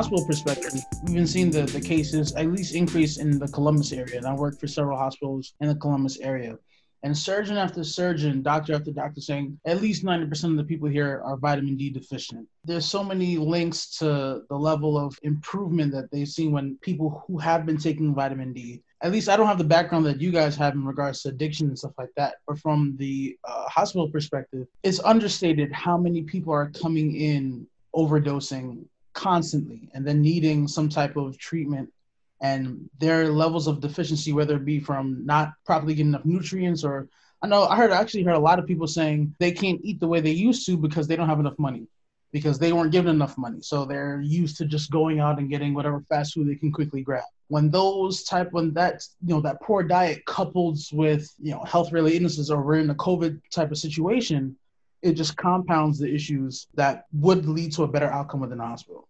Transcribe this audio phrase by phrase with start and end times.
[0.00, 0.72] hospital perspective,
[1.04, 4.16] we've been seeing the, the cases at least increase in the Columbus area.
[4.16, 6.56] And I work for several hospitals in the Columbus area.
[7.02, 11.20] And surgeon after surgeon, doctor after doctor saying at least 90% of the people here
[11.22, 12.48] are vitamin D deficient.
[12.64, 17.36] There's so many links to the level of improvement that they've seen when people who
[17.36, 20.56] have been taking vitamin D at least I don't have the background that you guys
[20.56, 22.36] have in regards to addiction and stuff like that.
[22.46, 28.84] But from the uh, hospital perspective, it's understated how many people are coming in overdosing
[29.12, 31.92] constantly and then needing some type of treatment
[32.40, 37.08] and their levels of deficiency, whether it be from not properly getting enough nutrients or
[37.42, 40.00] I know I heard I actually heard a lot of people saying they can't eat
[40.00, 41.86] the way they used to because they don't have enough money
[42.32, 43.60] because they weren't given enough money.
[43.60, 47.02] So they're used to just going out and getting whatever fast food they can quickly
[47.02, 47.24] grab.
[47.48, 51.92] When those type when that you know that poor diet coupled with you know health
[51.92, 54.56] related illnesses or we're in a COVID type of situation,
[55.02, 59.08] it just compounds the issues that would lead to a better outcome within the hospital.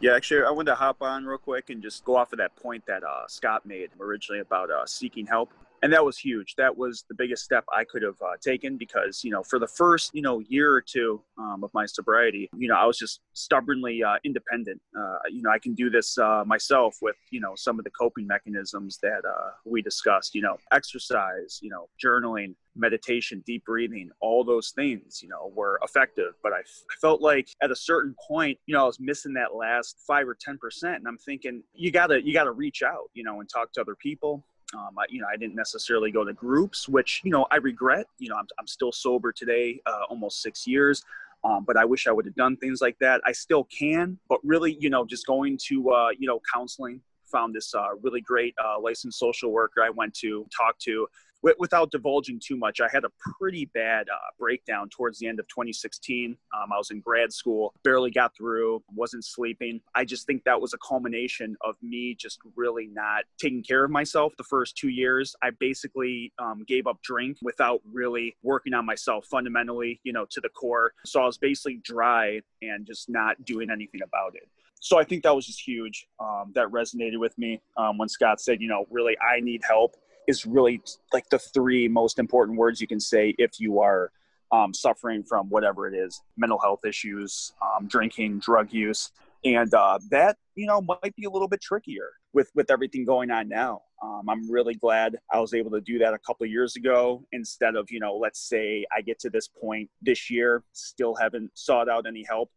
[0.00, 2.54] Yeah, actually, I wanted to hop on real quick and just go off of that
[2.54, 6.54] point that uh, Scott made originally about uh, seeking help and that was huge.
[6.56, 9.66] That was the biggest step I could have uh, taken because you know for the
[9.66, 13.20] first you know year or two um, of my sobriety, you know I was just
[13.32, 14.80] stubbornly uh, independent.
[14.98, 17.90] Uh, you know I can do this uh, myself with you know some of the
[17.90, 19.22] coping mechanisms that
[19.64, 20.34] we discussed.
[20.34, 25.78] You know exercise, you know journaling, meditation, deep breathing, all those things, you know, were
[25.82, 26.34] effective.
[26.42, 29.34] But I, f- I felt like at a certain point, you know, I was missing
[29.34, 30.56] that last five or 10%.
[30.96, 33.94] And I'm thinking, you gotta, you gotta reach out, you know, and talk to other
[33.96, 34.44] people.
[34.74, 38.06] Um, I, you know, I didn't necessarily go to groups, which you know I regret.
[38.18, 41.04] You know, I'm, I'm still sober today, uh, almost six years.
[41.44, 43.20] Um, but I wish I would have done things like that.
[43.24, 47.00] I still can, but really, you know, just going to uh, you know counseling.
[47.32, 51.06] Found this uh, really great uh, licensed social worker I went to talk to
[51.42, 55.48] without divulging too much, I had a pretty bad uh, breakdown towards the end of
[55.48, 56.36] 2016.
[56.56, 59.80] Um, I was in grad school, barely got through, wasn't sleeping.
[59.94, 63.90] I just think that was a culmination of me just really not taking care of
[63.90, 65.34] myself the first two years.
[65.42, 70.40] I basically um, gave up drink without really working on myself fundamentally, you know, to
[70.40, 70.92] the core.
[71.04, 74.48] So I was basically dry and just not doing anything about it
[74.80, 76.06] so I think that was just huge.
[76.20, 79.96] Um, that resonated with me um, when Scott said, you know, really, I need help
[80.28, 80.80] is really
[81.12, 84.12] like the three most important words you can say if you are
[84.52, 89.10] um, suffering from whatever it is mental health issues um, drinking drug use.
[89.44, 93.30] And uh, that you know might be a little bit trickier with with everything going
[93.30, 93.82] on now.
[94.00, 97.74] Um, i'm really glad i was able to do that a couple years ago instead
[97.74, 101.88] of you know let's say i get to this point this year still haven't sought
[101.88, 102.48] out any help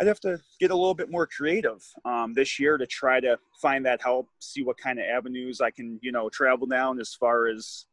[0.00, 3.38] I'd have to get a little bit more creative um, this year to try to
[3.60, 7.14] find that help, see what kind of avenues I can, you know, travel down as
[7.14, 7.84] far as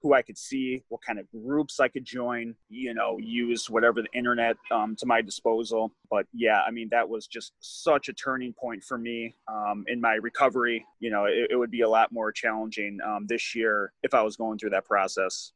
[0.00, 4.02] who I could see, what kind of groups I could join, you know, use whatever
[4.02, 5.90] the internet um, to my disposal.
[6.08, 10.00] But yeah, I mean, that was just such a turning point for me um, in
[10.00, 10.86] my recovery.
[11.00, 14.22] You know, it, it, would be a lot more challenging um, this year if I
[14.22, 15.52] was going through that process.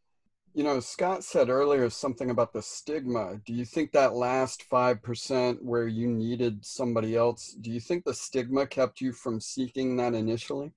[0.54, 3.40] You know, Scott said earlier something about the stigma.
[3.46, 8.12] Do you think that last 5% where you needed somebody else, do you think the
[8.12, 10.72] stigma kept you from seeking that initially?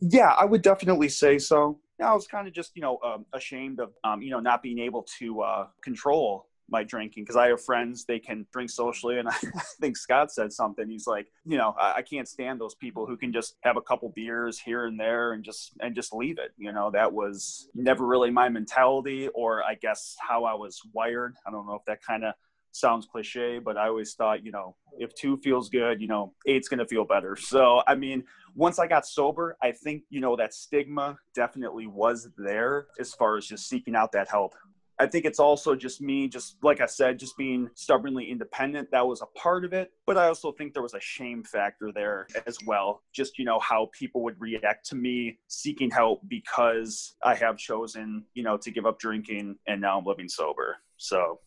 [0.00, 1.78] Yeah, I would definitely say so.
[2.02, 4.78] I was kind of just, you know, um, ashamed of, um, you know, not being
[4.78, 9.28] able to uh, control my drinking because I have friends they can drink socially, and
[9.28, 9.36] I
[9.80, 10.88] think Scott said something.
[10.88, 13.82] He's like, you know, I, I, can't stand those people who can just have a
[13.82, 16.52] couple beers here and there and just and just leave it.
[16.56, 21.34] You know, that was never really my mentality, or I guess how I was wired.
[21.46, 22.34] I don't know if that kind of
[22.76, 26.68] sounds cliche, but I always thought, you know, if two feels good, you know, eight's
[26.68, 27.36] to feel better.
[27.46, 28.24] So, I mean,
[28.54, 33.36] once I got sober, I think, you know, that stigma definitely was there as far
[33.36, 34.54] as just seeking out that help.
[34.98, 38.90] I think it's also just me, just like I said, just being stubbornly independent.
[38.92, 39.92] That was a part of it.
[40.06, 43.02] But I also think there was a shame factor there as well.
[43.12, 48.24] Just, you know, how people would react to me seeking help because I have chosen,
[48.34, 50.78] you know, to give up drinking and now I'm living sober.
[50.96, 51.40] So,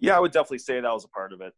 [0.00, 1.52] yeah, I would definitely say that was a part of it.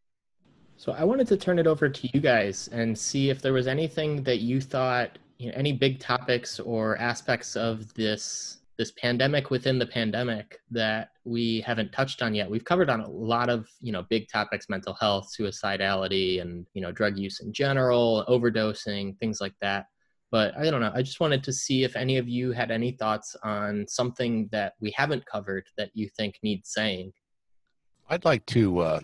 [0.76, 3.66] So I wanted to turn it over to you guys and see if there was
[3.66, 9.50] anything that you thought, you know, any big topics or aspects of this this pandemic
[9.50, 12.50] within the pandemic that we haven't touched on yet.
[12.50, 16.82] We've covered on a lot of, you know, big topics, mental health, suicidality and, you
[16.82, 19.86] know, drug use in general, overdosing, things like that.
[20.30, 20.92] But I don't know.
[20.94, 24.74] I just wanted to see if any of you had any thoughts on something that
[24.80, 27.12] we haven't covered that you think needs saying.
[28.10, 29.00] I'd like to uh,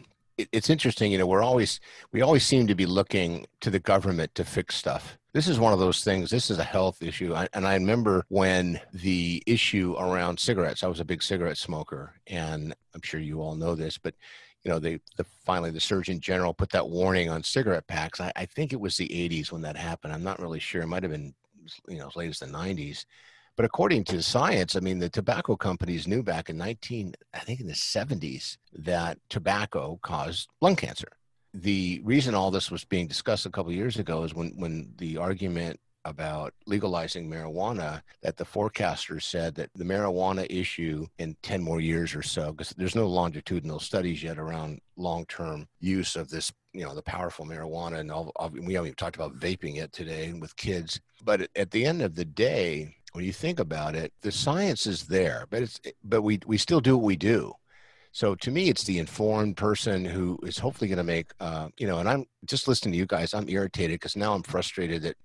[0.52, 1.80] it's interesting you know we're always
[2.12, 5.72] we always seem to be looking to the government to fix stuff this is one
[5.72, 9.94] of those things this is a health issue I, and i remember when the issue
[9.98, 13.98] around cigarettes i was a big cigarette smoker and i'm sure you all know this
[13.98, 14.14] but
[14.64, 18.20] you know, they the finally the Surgeon General put that warning on cigarette packs.
[18.20, 20.12] I, I think it was the 80s when that happened.
[20.12, 20.82] I'm not really sure.
[20.82, 21.34] It might have been,
[21.88, 23.04] you know, as late as the 90s.
[23.56, 27.60] But according to science, I mean, the tobacco companies knew back in 19, I think
[27.60, 31.08] in the 70s, that tobacco caused lung cancer.
[31.54, 35.18] The reason all this was being discussed a couple years ago is when, when the
[35.18, 41.80] argument about legalizing marijuana that the forecasters said that the marijuana issue in 10 more
[41.80, 46.82] years or so because there's no longitudinal studies yet around long-term use of this you
[46.82, 50.32] know the powerful marijuana and all, all we haven't even talked about vaping yet today
[50.32, 54.32] with kids but at the end of the day when you think about it the
[54.32, 57.54] science is there but it's but we we still do what we do
[58.12, 61.86] so to me, it's the informed person who is hopefully going to make, uh, you
[61.86, 63.32] know, and I'm just listening to you guys.
[63.32, 65.16] I'm irritated because now I'm frustrated that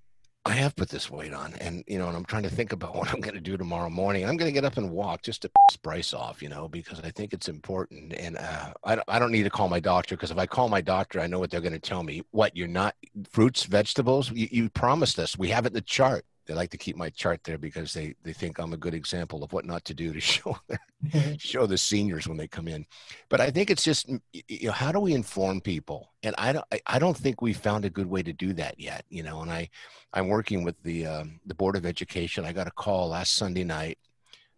[0.46, 2.96] I have put this weight on, and you know, and I'm trying to think about
[2.96, 4.24] what I'm going to do tomorrow morning.
[4.24, 7.02] I'm going to get up and walk just to piss Bryce off, you know, because
[7.02, 8.14] I think it's important.
[8.14, 10.80] And uh, I, I don't need to call my doctor because if I call my
[10.80, 12.22] doctor, I know what they're going to tell me.
[12.32, 12.96] What you're not
[13.30, 14.32] fruits, vegetables?
[14.32, 15.38] You, you promised us.
[15.38, 18.16] We have it in the chart they like to keep my chart there because they
[18.24, 20.58] they think I'm a good example of what not to do to show
[21.38, 22.86] show the seniors when they come in.
[23.30, 26.12] But I think it's just you know how do we inform people?
[26.24, 29.06] And I don't I don't think we found a good way to do that yet.
[29.10, 29.70] You know, and I
[30.14, 32.46] I'm working with the um, the board of education.
[32.46, 34.00] I got a call last Sunday night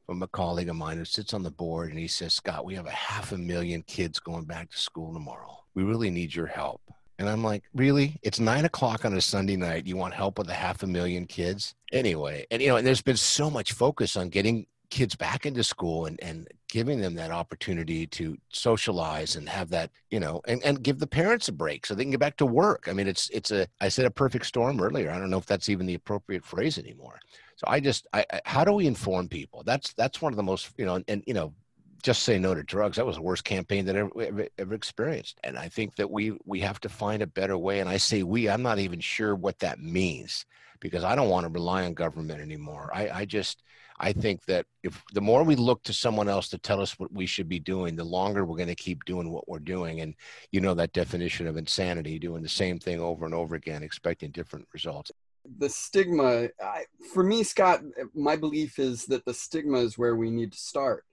[0.06, 2.74] from a colleague of mine who sits on the board, and he says, Scott, we
[2.74, 5.63] have a half a million kids going back to school tomorrow.
[5.75, 6.81] We really need your help.
[7.19, 8.18] And I'm like, really?
[8.24, 9.86] It's nine o'clock on a Sunday night.
[9.86, 11.75] You want help with a half a million kids?
[11.92, 15.63] Anyway, and you know, and there's been so much focus on getting kids back into
[15.63, 20.63] school and, and giving them that opportunity to socialize and have that, you know, and,
[20.63, 22.88] and give the parents a break so they can get back to work.
[22.88, 25.12] I mean, it's it's a I said a perfect storm earlier.
[25.12, 27.19] I don't know if that's even the appropriate phrase anymore.
[27.57, 29.63] So I just I, I how do we inform people?
[29.66, 31.54] That's that's one of the most, you know, and, and you know,
[32.01, 32.97] just say no to drugs.
[32.97, 35.39] That was the worst campaign that ever, ever, ever experienced.
[35.43, 37.79] And I think that we we have to find a better way.
[37.79, 40.45] And I say we, I'm not even sure what that means
[40.79, 42.89] because I don't want to rely on government anymore.
[42.93, 43.63] I, I just
[43.99, 47.11] I think that if the more we look to someone else to tell us what
[47.11, 49.99] we should be doing, the longer we're going to keep doing what we're doing.
[49.99, 50.15] And
[50.51, 54.31] you know that definition of insanity, doing the same thing over and over again, expecting
[54.31, 55.11] different results
[55.57, 57.81] the stigma I, for me scott
[58.13, 61.05] my belief is that the stigma is where we need to start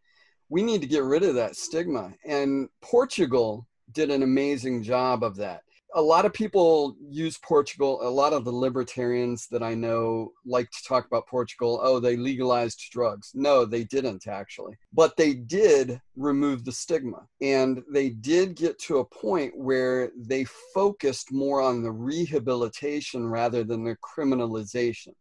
[0.48, 2.14] we need to get rid of that stigma.
[2.24, 5.62] And Portugal did an amazing job of that.
[5.94, 8.00] A lot of people use Portugal.
[8.02, 11.80] A lot of the libertarians that I know like to talk about Portugal.
[11.82, 13.30] Oh, they legalized drugs.
[13.34, 14.76] No, they didn't actually.
[14.92, 17.26] But they did remove the stigma.
[17.40, 20.44] And they did get to a point where they
[20.74, 25.14] focused more on the rehabilitation rather than the criminalization.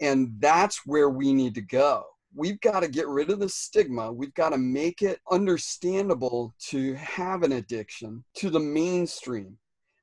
[0.00, 4.12] And that's where we need to go we've got to get rid of the stigma.
[4.12, 9.58] We've got to make it understandable to have an addiction to the mainstream.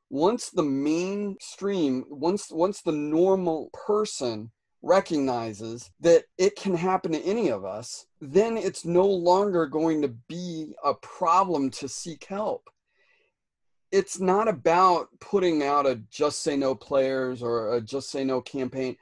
[0.09, 4.51] Once the mainstream, once once the normal person
[4.81, 10.09] recognizes that it can happen to any of us, then it's no longer going to
[10.27, 12.67] be a problem to seek help.
[13.91, 18.41] It's not about putting out a just say no players or a just say no
[18.41, 18.95] campaign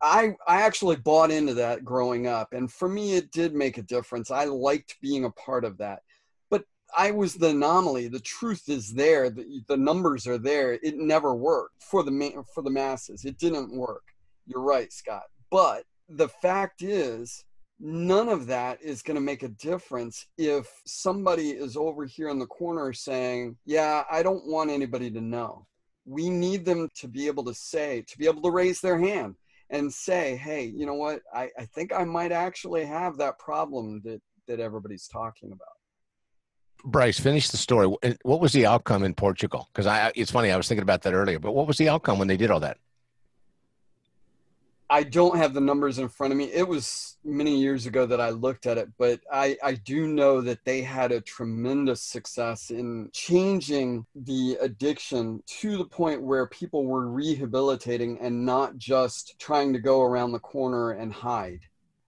[0.00, 3.82] I I actually bought into that growing up, and for me, it did make a
[3.82, 4.30] difference.
[4.30, 6.02] I liked being a part of that,
[6.50, 6.64] but
[6.96, 8.08] I was the anomaly.
[8.08, 9.30] The truth is there.
[9.30, 10.74] The, the numbers are there.
[10.74, 13.24] It never worked for the for the masses.
[13.24, 14.04] It didn't work.
[14.46, 15.24] You're right, Scott.
[15.50, 17.44] But the fact is,
[17.80, 22.38] none of that is going to make a difference if somebody is over here in
[22.38, 25.66] the corner saying, "Yeah, I don't want anybody to know."
[26.06, 29.34] We need them to be able to say, to be able to raise their hand
[29.70, 31.20] and say, hey, you know what?
[31.34, 35.68] I, I think I might actually have that problem that, that everybody's talking about.
[36.84, 37.86] Bryce, finish the story.
[38.22, 39.68] What was the outcome in Portugal?
[39.72, 41.38] Because I, it's funny, I was thinking about that earlier.
[41.38, 42.78] But what was the outcome when they did all that?
[44.90, 46.44] I don't have the numbers in front of me.
[46.46, 50.40] It was many years ago that I looked at it, but I, I do know
[50.40, 56.86] that they had a tremendous success in changing the addiction to the point where people
[56.86, 61.60] were rehabilitating and not just trying to go around the corner and hide.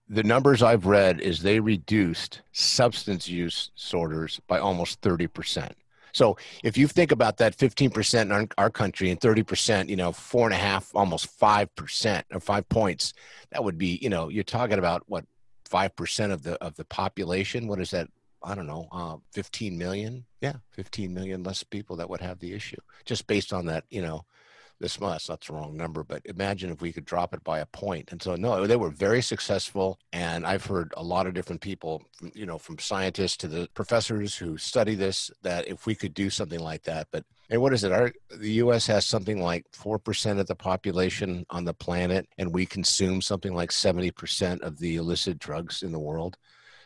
[0.09, 5.71] The numbers I've read is they reduced substance use disorders by almost 30%.
[6.13, 10.11] So if you think about that 15% in our, our country and 30%, you know,
[10.11, 13.13] four and a half, almost 5% or five points,
[13.51, 15.25] that would be, you know, you're talking about what,
[15.69, 17.67] 5% of the, of the population.
[17.67, 18.09] What is that?
[18.43, 20.25] I don't know, uh, 15 million.
[20.41, 20.55] Yeah.
[20.71, 24.25] 15 million less people that would have the issue just based on that, you know,
[24.81, 27.59] this well, that's not the wrong number, but imagine if we could drop it by
[27.59, 28.11] a point.
[28.11, 29.99] And so, no, they were very successful.
[30.11, 34.35] And I've heard a lot of different people, you know, from scientists to the professors
[34.35, 37.83] who study this, that if we could do something like that, but and what is
[37.83, 37.91] it?
[37.91, 38.87] Our the U.S.
[38.87, 43.53] has something like four percent of the population on the planet, and we consume something
[43.53, 46.37] like seventy percent of the illicit drugs in the world.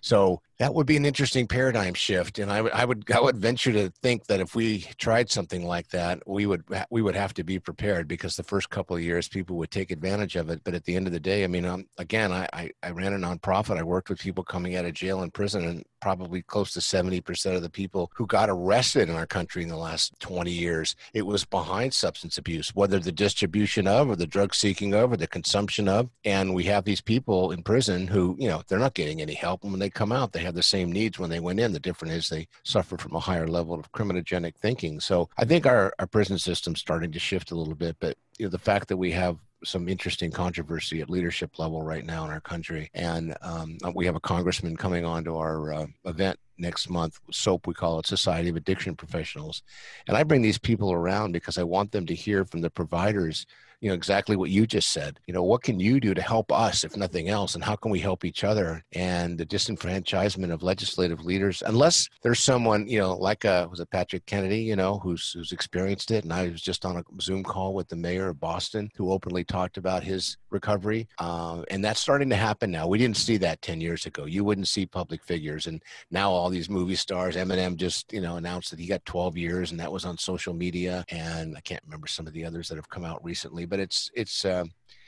[0.01, 3.89] So that would be an interesting paradigm shift, and I would I would venture to
[4.01, 7.59] think that if we tried something like that, we would we would have to be
[7.59, 10.61] prepared because the first couple of years people would take advantage of it.
[10.63, 13.13] But at the end of the day, I mean, um, again, I, I I ran
[13.13, 13.77] a nonprofit.
[13.77, 17.19] I worked with people coming out of jail and prison, and probably close to seventy
[17.19, 20.95] percent of the people who got arrested in our country in the last twenty years,
[21.13, 25.17] it was behind substance abuse, whether the distribution of, or the drug seeking of, or
[25.17, 26.09] the consumption of.
[26.23, 29.63] And we have these people in prison who, you know, they're not getting any help,
[29.63, 31.73] and when they come out, they have the same needs when they went in.
[31.73, 34.99] The difference is they suffer from a higher level of criminogenic thinking.
[34.99, 38.45] So I think our, our prison system's starting to shift a little bit, but you
[38.45, 42.31] know, the fact that we have some interesting controversy at leadership level right now in
[42.31, 42.89] our country.
[42.93, 47.67] And um, we have a congressman coming on to our uh, event next month, SOAP,
[47.67, 49.63] we call it Society of Addiction Professionals.
[50.07, 53.45] And I bring these people around because I want them to hear from the providers
[53.81, 55.19] you know exactly what you just said.
[55.27, 57.91] You know what can you do to help us if nothing else and how can
[57.91, 58.83] we help each other?
[58.93, 63.89] And the disenfranchisement of legislative leaders unless there's someone you know like uh was it
[63.89, 67.43] patrick kennedy you know who's who's experienced it and i was just on a zoom
[67.43, 71.99] call with the mayor of boston who openly talked about his recovery um, and that's
[71.99, 72.87] starting to happen now.
[72.87, 74.25] We didn't see that 10 years ago.
[74.25, 78.37] You wouldn't see public figures and now all these movie stars eminem just you know
[78.37, 81.83] announced that he got 12 years and that was on social media and i can't
[81.83, 84.65] remember some of the others that have come out recently but it's it's uh,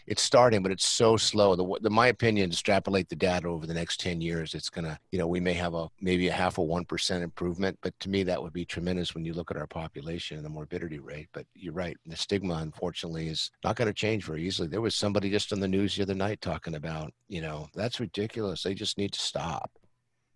[0.07, 1.55] it's starting, but it's so slow.
[1.55, 5.19] The, the my opinion, extrapolate the data over the next ten years, it's gonna you
[5.19, 8.23] know we may have a maybe a half a one percent improvement, but to me
[8.23, 11.27] that would be tremendous when you look at our population and the morbidity rate.
[11.33, 14.69] But you're right, the stigma unfortunately is not going to change very easily.
[14.69, 17.99] There was somebody just on the news the other night talking about you know that's
[17.99, 18.63] ridiculous.
[18.63, 19.71] They just need to stop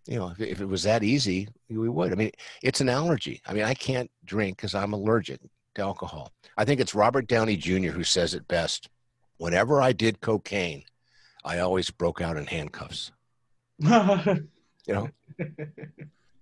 [0.06, 2.12] you know, if, if, it was that easy, we would.
[2.12, 3.40] I mean, it's an allergy.
[3.46, 5.40] I mean, I can't drink because I'm allergic
[5.74, 6.32] to alcohol.
[6.56, 7.90] I think it's Robert Downey Jr.
[7.90, 8.88] who says it best.
[9.38, 10.84] Whenever I did cocaine,
[11.44, 13.12] I always broke out in handcuffs.
[13.78, 14.48] you
[14.88, 15.08] know?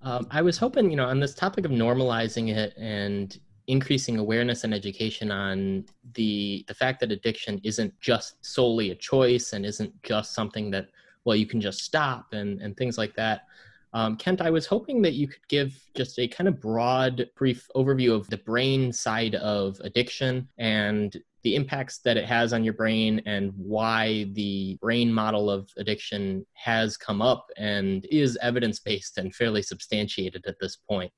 [0.02, 4.64] Um, I was hoping, you know, on this topic of normalizing it and increasing awareness
[4.64, 5.84] and education on
[6.14, 10.88] the the fact that addiction isn't just solely a choice and isn't just something that
[11.24, 13.42] well you can just stop and and things like that
[13.92, 17.68] um, Kent, I was hoping that you could give just a kind of broad, brief
[17.74, 22.74] overview of the brain side of addiction and the impacts that it has on your
[22.74, 29.18] brain and why the brain model of addiction has come up and is evidence based
[29.18, 31.10] and fairly substantiated at this point.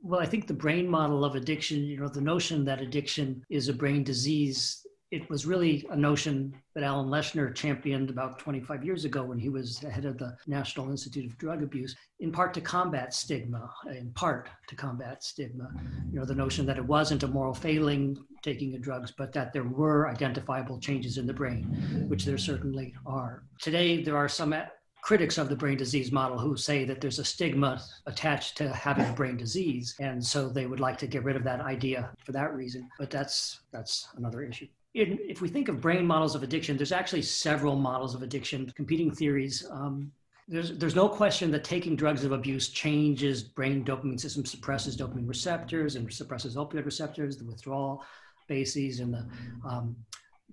[0.00, 3.68] Well, I think the brain model of addiction, you know, the notion that addiction is
[3.68, 9.04] a brain disease it was really a notion that Alan Leshner championed about 25 years
[9.06, 12.60] ago when he was head of the National Institute of Drug Abuse, in part to
[12.60, 15.70] combat stigma, in part to combat stigma.
[16.12, 19.52] You know, the notion that it wasn't a moral failing taking of drugs, but that
[19.52, 21.64] there were identifiable changes in the brain,
[22.08, 23.44] which there certainly are.
[23.60, 24.54] Today, there are some
[25.00, 29.06] critics of the brain disease model who say that there's a stigma attached to having
[29.06, 32.32] a brain disease and so they would like to get rid of that idea for
[32.32, 34.66] that reason but that's that's another issue
[34.98, 38.72] in, if we think of brain models of addiction, there's actually several models of addiction,
[38.76, 39.66] competing theories.
[39.70, 40.12] Um,
[40.48, 45.28] there's, there's no question that taking drugs of abuse changes brain dopamine system, suppresses dopamine
[45.28, 48.02] receptors and suppresses opioid receptors, the withdrawal
[48.48, 49.26] bases and the
[49.68, 49.94] um,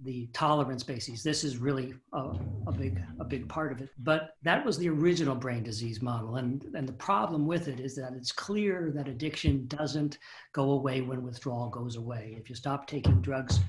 [0.04, 1.24] the tolerance bases.
[1.24, 2.34] This is really a,
[2.68, 3.90] a, big a big part of it.
[4.00, 7.96] But that was the original brain disease model, and and the problem with it is
[7.96, 10.18] that it's clear that addiction doesn't
[10.54, 12.36] go away when withdrawal goes away.
[12.38, 13.60] If you stop taking drugs,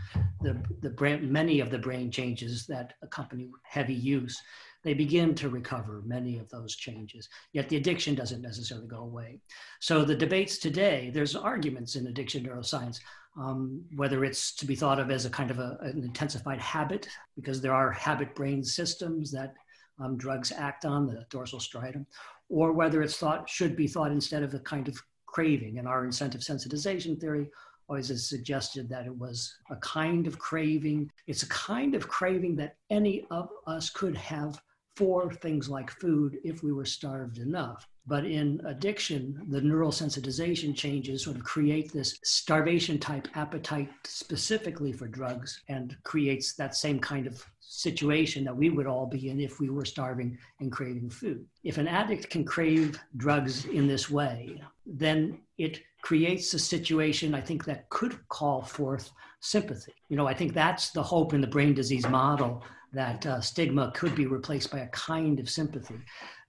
[0.40, 4.40] the the brain, many of the brain changes that accompany heavy use.
[4.82, 9.40] They begin to recover many of those changes, yet the addiction doesn't necessarily go away.
[9.80, 13.00] So, the debates today, there's arguments in addiction neuroscience
[13.38, 17.08] um, whether it's to be thought of as a kind of a, an intensified habit,
[17.34, 19.54] because there are habit brain systems that
[19.98, 22.06] um, drugs act on, the dorsal striatum,
[22.48, 25.78] or whether it's thought should be thought instead of a kind of craving.
[25.78, 27.48] And our incentive sensitization theory
[27.88, 31.10] always has suggested that it was a kind of craving.
[31.26, 34.60] It's a kind of craving that any of us could have
[34.96, 37.86] for things like food if we were starved enough.
[38.08, 44.92] But in addiction, the neural sensitization changes sort of create this starvation type appetite specifically
[44.92, 49.40] for drugs and creates that same kind of situation that we would all be in
[49.40, 51.44] if we were starving and craving food.
[51.64, 57.40] If an addict can crave drugs in this way, then it creates a situation I
[57.40, 59.10] think that could call forth
[59.40, 59.94] sympathy.
[60.08, 63.90] You know, I think that's the hope in the brain disease model that uh, stigma
[63.96, 65.98] could be replaced by a kind of sympathy.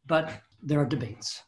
[0.06, 1.42] But there are debates.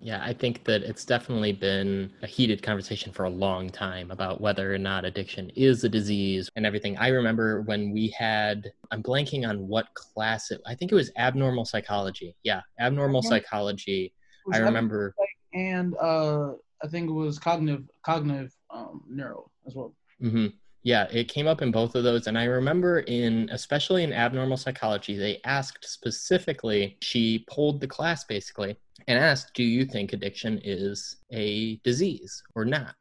[0.00, 4.40] Yeah, I think that it's definitely been a heated conversation for a long time about
[4.40, 6.96] whether or not addiction is a disease and everything.
[6.98, 11.10] I remember when we had, I'm blanking on what class it, I think it was
[11.16, 12.36] abnormal psychology.
[12.42, 14.12] Yeah, abnormal psychology.
[14.52, 15.14] I remember.
[15.54, 19.94] And uh, I think it was cognitive, cognitive um, neuro as well.
[20.22, 20.48] Mm-hmm.
[20.86, 22.28] Yeah, it came up in both of those.
[22.28, 28.22] And I remember in, especially in abnormal psychology, they asked specifically, she pulled the class
[28.22, 28.76] basically
[29.08, 32.94] and asked, Do you think addiction is a disease or not?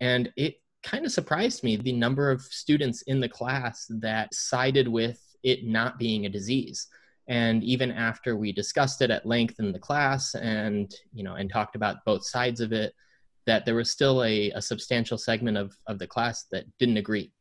[0.00, 4.86] And it kind of surprised me the number of students in the class that sided
[4.86, 6.86] with it not being a disease
[7.26, 11.50] and even after we discussed it at length in the class and you know and
[11.50, 12.94] talked about both sides of it
[13.46, 17.32] that there was still a, a substantial segment of, of the class that didn't agree.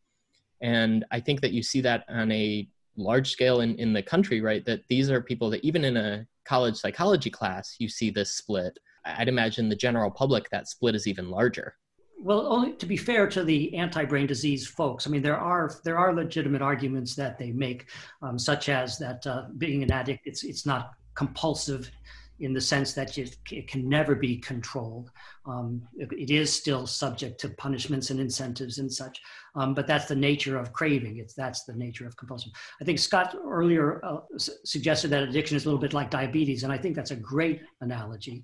[0.62, 4.42] And I think that you see that on a large scale in, in the country,
[4.42, 4.64] right?
[4.66, 8.78] That these are people that even in a college psychology class, you see this split.
[9.04, 11.76] I'd imagine the general public, that split is even larger.
[12.20, 15.98] Well, only to be fair to the anti-brain disease folks, I mean there are there
[15.98, 17.90] are legitimate arguments that they make,
[18.22, 21.92] um, such as that uh, being an addict, it's it's not compulsive
[22.40, 25.12] in the sense that it, it can never be controlled.
[25.46, 29.22] Um, it, it is still subject to punishments and incentives and such,
[29.56, 31.18] um, but that's the nature of craving.
[31.18, 32.52] It's that's the nature of compulsion.
[32.82, 36.74] I think Scott earlier uh, suggested that addiction is a little bit like diabetes, and
[36.74, 38.44] I think that's a great analogy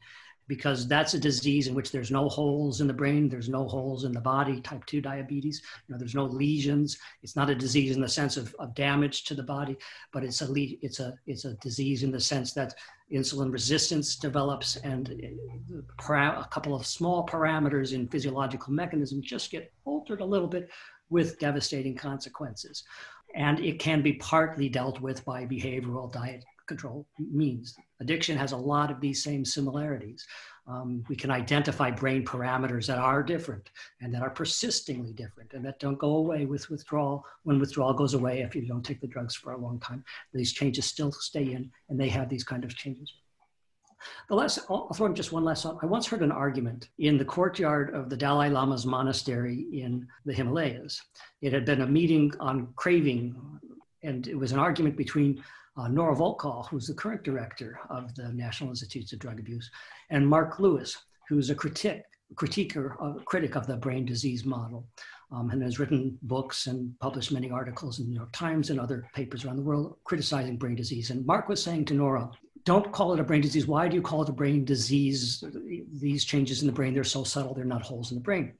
[0.51, 4.03] because that's a disease in which there's no holes in the brain, there's no holes
[4.03, 5.61] in the body, type 2 diabetes.
[5.87, 6.97] You know, there's no lesions.
[7.23, 9.77] It's not a disease in the sense of, of damage to the body,
[10.11, 12.73] but it's a, le- it's, a, it's a disease in the sense that
[13.13, 15.77] insulin resistance develops and eh,
[16.09, 20.69] a couple of small parameters in physiological mechanism just get altered a little bit
[21.09, 22.83] with devastating consequences.
[23.35, 27.73] And it can be partly dealt with by behavioral diet control means.
[28.01, 30.25] Addiction has a lot of these same similarities.
[30.67, 33.69] Um, we can identify brain parameters that are different
[34.01, 38.13] and that are persistingly different and that don't go away with withdrawal when withdrawal goes
[38.13, 40.03] away if you don't take the drugs for a long time.
[40.33, 43.13] These changes still stay in and they have these kind of changes.
[44.29, 45.77] The last, I'll throw in just one last thought.
[45.83, 50.33] I once heard an argument in the courtyard of the Dalai Lama's monastery in the
[50.33, 50.99] Himalayas.
[51.41, 53.35] It had been a meeting on craving,
[54.01, 55.43] and it was an argument between
[55.77, 59.69] uh, Nora Volkow, who's the current director of the National Institutes of Drug Abuse,
[60.09, 60.97] and Marc Lewis,
[61.29, 62.03] who's a critic,
[62.35, 64.87] critiquer, a critic of the brain disease model,
[65.31, 68.79] um, and has written books and published many articles in the New York Times and
[68.79, 71.09] other papers around the world criticizing brain disease.
[71.09, 72.29] And Marc was saying to Nora,
[72.65, 73.65] don't call it a brain disease.
[73.65, 75.43] Why do you call it a brain disease?
[75.93, 78.53] These changes in the brain, they're so subtle, they're not holes in the brain.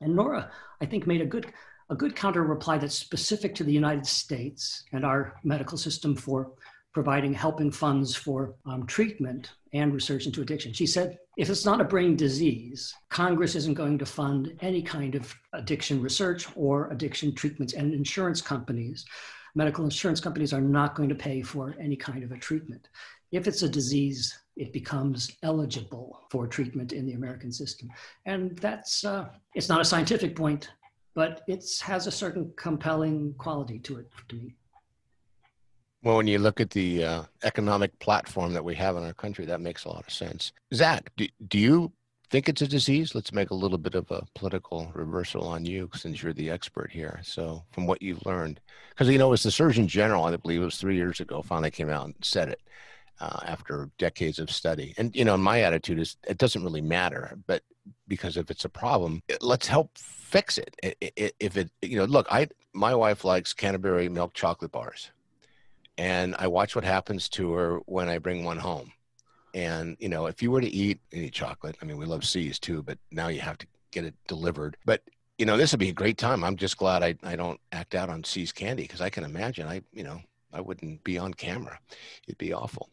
[0.00, 1.52] And Nora, I think, made a good
[1.92, 6.50] a good counter reply that's specific to the United States and our medical system for
[6.94, 10.72] providing helping funds for um, treatment and research into addiction.
[10.72, 15.14] She said, if it's not a brain disease, Congress isn't going to fund any kind
[15.14, 19.04] of addiction research or addiction treatments, and insurance companies,
[19.54, 22.88] medical insurance companies, are not going to pay for any kind of a treatment.
[23.32, 27.90] If it's a disease, it becomes eligible for treatment in the American system.
[28.24, 30.70] And that's, uh, it's not a scientific point,
[31.14, 34.56] but it has a certain compelling quality to it to me.
[36.02, 39.44] Well, when you look at the uh, economic platform that we have in our country,
[39.46, 40.52] that makes a lot of sense.
[40.74, 41.92] Zach, do, do you
[42.30, 43.14] think it's a disease?
[43.14, 46.90] Let's make a little bit of a political reversal on you since you're the expert
[46.90, 47.20] here.
[47.22, 50.64] So, from what you've learned, because you know, was the Surgeon General, I believe it
[50.64, 52.60] was three years ago, finally came out and said it
[53.20, 54.94] uh, after decades of study.
[54.98, 57.62] And, you know, my attitude is it doesn't really matter, but
[58.08, 60.76] because if it's a problem, let's help fix it.
[61.38, 65.10] If it, you know, look, I, my wife likes Cadbury milk chocolate bars
[65.98, 68.92] and I watch what happens to her when I bring one home.
[69.54, 72.58] And, you know, if you were to eat any chocolate, I mean, we love See's
[72.58, 74.76] too, but now you have to get it delivered.
[74.86, 75.02] But,
[75.38, 76.42] you know, this would be a great time.
[76.42, 79.68] I'm just glad I, I don't act out on See's candy because I can imagine
[79.68, 80.20] I, you know,
[80.52, 81.78] I wouldn't be on camera.
[82.26, 82.88] It'd be awful.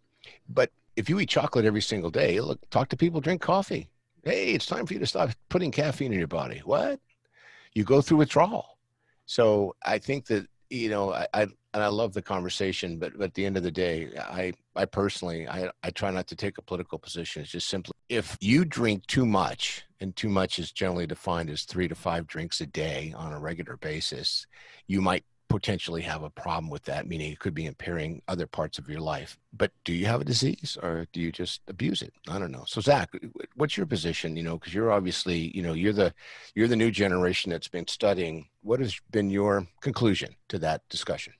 [0.50, 3.90] But if you eat chocolate every single day, look, talk to people, drink coffee.
[4.24, 6.62] Hey, it's time for you to stop putting caffeine in your body.
[6.66, 7.00] What?
[7.74, 8.80] You go through withdrawal.
[9.26, 11.42] So I think that you know I, I
[11.74, 14.86] and I love the conversation, but, but at the end of the day, I I
[14.86, 17.44] personally I I try not to take a political position.
[17.44, 21.64] It's just simply if you drink too much, and too much is generally defined as
[21.64, 24.48] three to five drinks a day on a regular basis,
[24.88, 28.78] you might potentially have a problem with that, meaning it could be impairing other parts
[28.78, 29.38] of your life.
[29.52, 32.14] But do you have a disease or do you just abuse it?
[32.30, 32.64] I don't know.
[32.68, 33.10] So Zach,
[33.56, 34.38] what's your position?
[34.38, 36.14] You know, because you're obviously, you know, you're the
[36.54, 38.48] you're the new generation that's been studying.
[38.62, 41.34] What has been your conclusion to that discussion?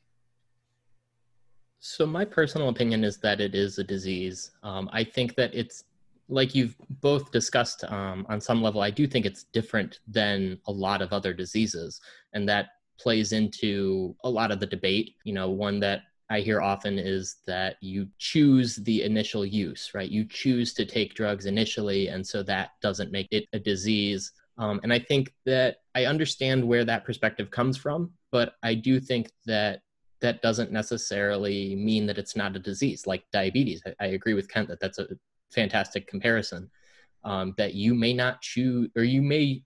[1.80, 4.52] So my personal opinion is that it is a disease.
[4.64, 5.86] Um, I think that it's
[6.28, 8.82] like you've both discussed um, on some level.
[8.82, 12.02] I do think it's different than a lot of other diseases,
[12.34, 12.70] and that
[13.00, 15.16] plays into a lot of the debate.
[15.24, 20.10] You know, one that I hear often is that you choose the initial use, right?
[20.10, 24.32] You choose to take drugs initially, and so that doesn't make it a disease.
[24.58, 29.00] Um, and I think that I understand where that perspective comes from, but I do
[29.00, 29.82] think that
[30.22, 33.82] that doesn't necessarily mean that it's not a disease like diabetes.
[33.86, 35.08] I, I agree with Kent that that's a
[35.52, 36.70] fantastic comparison.
[37.24, 39.64] Um, that you may not choose, or you may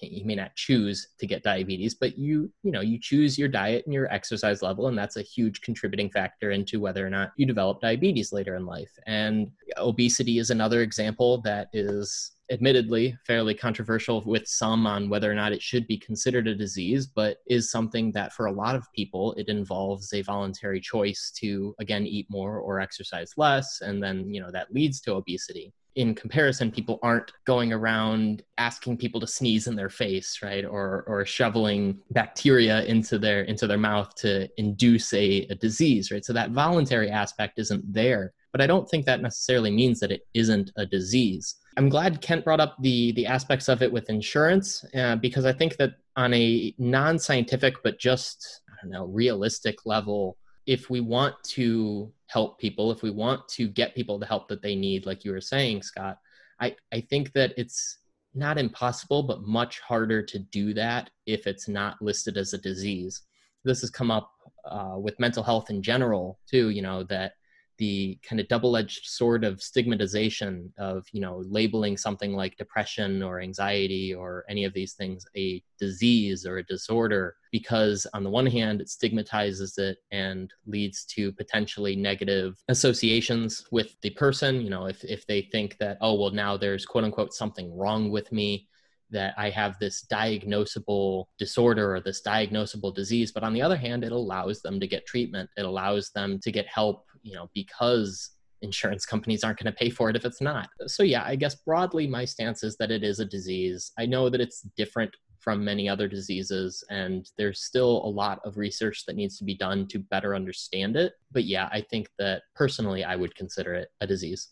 [0.00, 3.84] you may not choose to get diabetes but you you know you choose your diet
[3.84, 7.46] and your exercise level and that's a huge contributing factor into whether or not you
[7.46, 8.90] develop diabetes later in life.
[9.06, 15.34] And obesity is another example that is admittedly fairly controversial with some on whether or
[15.34, 18.90] not it should be considered a disease but is something that for a lot of
[18.92, 24.32] people it involves a voluntary choice to again eat more or exercise less and then
[24.32, 29.26] you know that leads to obesity in comparison, people aren't going around asking people to
[29.26, 34.48] sneeze in their face, right, or or shoveling bacteria into their into their mouth to
[34.58, 36.24] induce a, a disease, right?
[36.24, 38.34] So that voluntary aspect isn't there.
[38.52, 41.56] But I don't think that necessarily means that it isn't a disease.
[41.78, 45.52] I'm glad Kent brought up the the aspects of it with insurance uh, because I
[45.52, 51.34] think that on a non-scientific but just I don't know realistic level, if we want
[51.44, 55.24] to help people, if we want to get people the help that they need, like
[55.24, 56.18] you were saying, Scott,
[56.60, 57.98] I, I think that it's
[58.34, 63.22] not impossible, but much harder to do that if it's not listed as a disease.
[63.64, 64.30] This has come up
[64.64, 67.32] uh, with mental health in general, too, you know, that
[67.78, 73.40] the kind of double-edged sword of stigmatization of you know labeling something like depression or
[73.40, 78.46] anxiety or any of these things a disease or a disorder because on the one
[78.46, 84.86] hand it stigmatizes it and leads to potentially negative associations with the person you know
[84.86, 88.66] if, if they think that oh well now there's quote unquote something wrong with me
[89.08, 93.30] that I have this diagnosable disorder or this diagnosable disease.
[93.30, 95.48] But on the other hand, it allows them to get treatment.
[95.56, 98.30] It allows them to get help you know, because
[98.62, 100.68] insurance companies aren't going to pay for it if it's not.
[100.86, 103.92] So, yeah, I guess broadly, my stance is that it is a disease.
[103.98, 105.14] I know that it's different
[105.46, 109.54] from many other diseases, and there's still a lot of research that needs to be
[109.54, 111.12] done to better understand it.
[111.30, 114.48] But yeah, I think that personally, I would consider it a disease.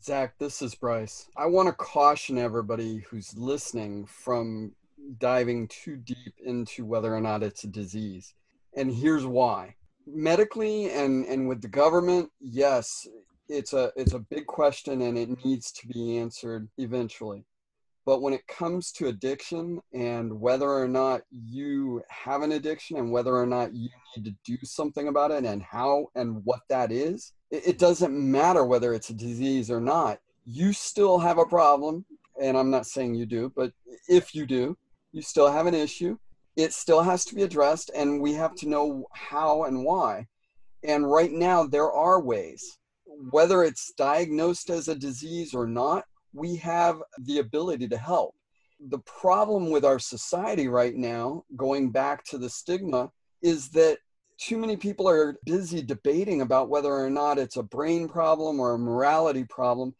[0.00, 1.26] Zach, this is Bryce.
[1.36, 4.76] I want to caution everybody who's listening from
[5.18, 8.32] diving too deep into whether or not it's a disease.
[8.76, 9.74] And here's why
[10.06, 13.06] medically and and with the government yes
[13.50, 17.44] it's a it's a big question and it needs to be answered eventually
[18.08, 23.12] but when it comes to addiction and whether or not you have an addiction and
[23.12, 26.90] whether or not you need to do something about it and how and what that
[26.90, 30.20] is it, it doesn't matter whether it's a disease or not.
[30.46, 32.06] You still have a problem
[32.40, 33.72] and i'm not saying you do but
[34.08, 34.74] if you do
[35.12, 36.16] you still have an issue.
[36.56, 40.28] It still has to be addressed and we have to know how and why.
[40.82, 42.78] And right now there are ways
[43.30, 48.34] whether it's diagnosed as a disease or not we have the ability to help
[48.90, 53.10] the problem with our society right now going back to the stigma
[53.42, 53.98] is that
[54.38, 58.74] too many people are busy debating about whether or not it's a brain problem or
[58.74, 59.92] a morality problem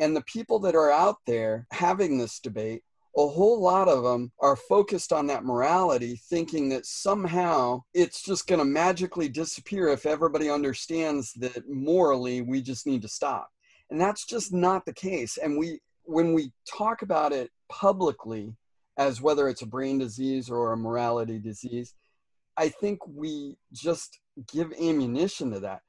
[0.00, 2.82] and the people that are out there having this debate
[3.16, 8.48] a whole lot of them are focused on that morality, thinking that somehow it's just
[8.48, 13.53] going to magically disappear if everybody understands that morally we just need to stop.
[13.90, 15.36] And that's just not the case.
[15.36, 18.54] And we, when we talk about it publicly,
[18.96, 21.94] as whether it's a brain disease or a morality disease,
[22.56, 24.20] I think we just
[24.52, 25.80] give ammunition to that.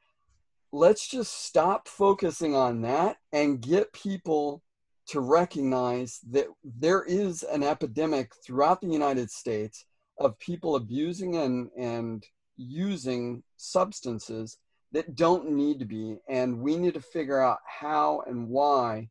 [0.71, 4.63] Let's just stop focusing on that and get people
[5.07, 9.85] to recognize that there is an epidemic throughout the United States
[10.19, 12.25] of people abusing and, and
[12.57, 14.57] using substances
[14.95, 16.17] that don't need to be.
[16.27, 19.09] And we need to figure out how and why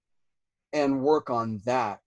[0.73, 2.01] and work on that,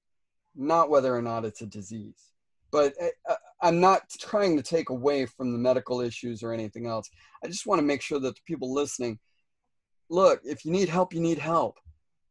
[0.55, 2.33] not whether or not it's a disease.
[2.71, 6.85] But uh, uh, I'm not trying to take away from the medical issues or anything
[6.85, 7.09] else.
[7.43, 9.19] I just want to make sure that the people listening
[10.09, 11.79] look, if you need help, you need help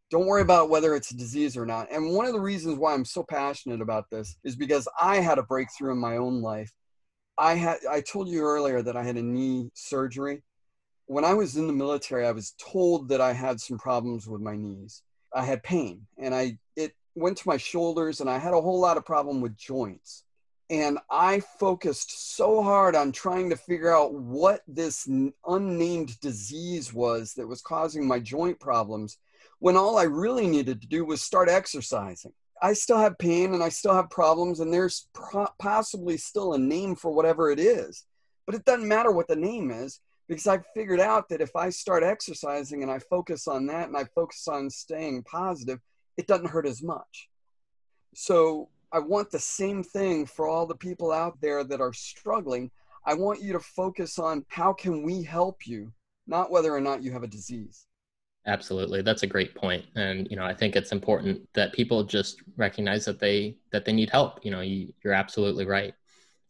[0.09, 1.91] don't worry about whether it's a disease or not.
[1.91, 5.39] And one of the reasons why I'm so passionate about this is because I had
[5.39, 6.73] a breakthrough in my own life
[7.39, 10.43] I had I told you earlier that I had a knee surgery.
[11.07, 14.41] When I was in the military, I was told that I had some problems with
[14.41, 15.03] my knees.
[15.33, 18.81] I had pain and I it went to my shoulders and I had a whole
[18.81, 20.25] lot of problem with joints.
[20.69, 25.09] And I focused so hard on trying to figure out what this
[25.47, 29.19] unnamed disease was that was causing my joint problems
[29.61, 32.33] when all I really needed to do was start exercising.
[32.61, 36.59] I still have pain and I still have problems, and there's pro- possibly still a
[36.59, 38.05] name for whatever it is.
[38.47, 41.71] But it doesn't matter what the name is because I've figured out that if I
[41.71, 45.79] start exercising and I focus on that and I focus on staying positive,
[46.17, 47.29] it doesn't hurt as much.
[48.15, 52.71] So I want the same thing for all the people out there that are struggling.
[53.05, 55.93] I want you to focus on how can we help you,
[56.27, 57.87] not whether or not you have a disease.
[58.47, 59.03] Absolutely.
[59.03, 59.85] That's a great point.
[59.97, 63.93] And, you know, I think it's important that people just recognize that they, that they
[63.93, 64.45] need help.
[64.45, 65.95] You know, you, you're absolutely right.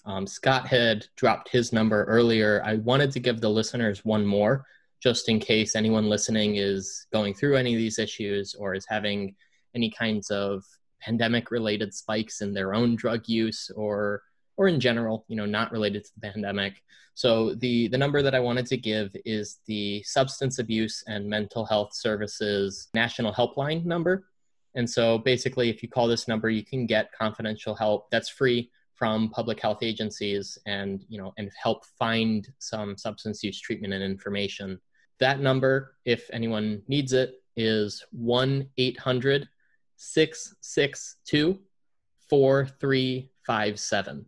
[0.07, 2.63] Um, Scott had dropped his number earlier.
[2.65, 4.65] I wanted to give the listeners one more
[5.03, 9.35] just in case anyone listening is going through any of these issues or is having
[9.75, 10.65] any kinds of
[11.01, 14.23] pandemic related spikes in their own drug use or
[14.59, 16.83] or in general, you know, not related to the pandemic.
[17.15, 21.67] So the the number that I wanted to give is the Substance Abuse and Mental
[21.67, 24.29] Health Services National Helpline number.
[24.75, 28.71] And so basically if you call this number, you can get confidential help that's free
[28.97, 34.03] from public health agencies and, you know, and help find some substance use treatment and
[34.03, 34.81] information.
[35.21, 39.49] That number, if anyone needs it, is 1 800
[39.97, 41.59] 662
[42.29, 44.27] 4357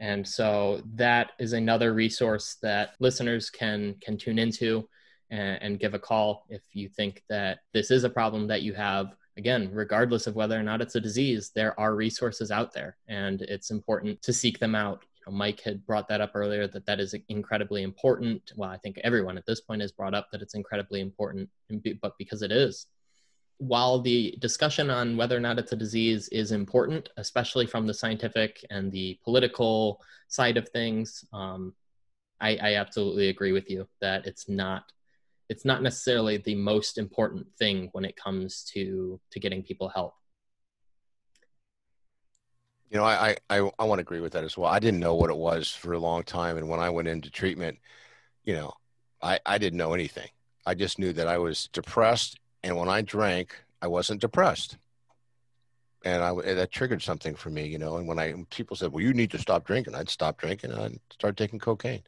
[0.00, 4.88] and so that is another resource that listeners can can tune into
[5.30, 8.72] and, and, give a call if you think that this is a problem that you
[8.72, 12.96] have again regardless of whether or not it's a disease there are resources out there
[13.08, 15.00] and it's important to seek them out.
[15.16, 18.52] You know, mike had brought that up earlier that that is incredibly important.
[18.56, 21.48] Well i think everyone at this point has brought up that it's incredibly important
[22.02, 22.86] but because it is.
[23.58, 27.92] While the discussion on whether or not it's a disease is important, especially from the
[27.92, 31.74] scientific and the political side of things, um,
[32.40, 34.84] I, I, absolutely agree with you that it's not
[35.50, 40.14] it's not necessarily the most important thing when it comes to to getting people help.
[42.88, 44.68] You know, I, I, I want to agree with that as well.
[44.68, 46.56] I didn't know what it was for a long time.
[46.56, 47.78] And when I went into treatment,
[48.42, 48.72] you know,
[49.22, 50.28] I, I didn't know anything.
[50.66, 54.76] I just knew that I was depressed and when I drank, I wasn't depressed.
[56.04, 57.96] And I that triggered something for me, you know.
[57.96, 60.80] And when I people said, "Well, you need to stop drinking," I'd stop drinking and
[60.80, 62.02] I'd start taking cocaine,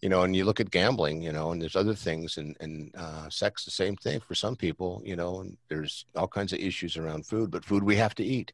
[0.00, 0.22] you know.
[0.22, 3.64] And you look at gambling, you know, and there's other things, and and uh, sex,
[3.64, 5.40] the same thing for some people, you know.
[5.40, 8.52] And there's all kinds of issues around food, but food we have to eat